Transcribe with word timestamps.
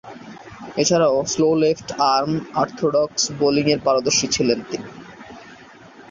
এছাড়াও, 0.77 1.17
slow 1.25 1.47
left arm 1.61 2.31
orthodox 2.55 3.21
বোলিংয়ে 3.39 3.77
পারদর্শী 3.85 4.27
ছিলেন 4.27 4.59
তিনি। 4.69 4.87